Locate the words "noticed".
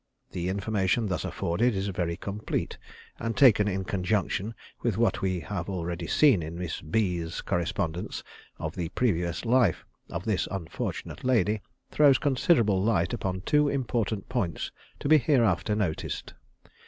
15.75-16.33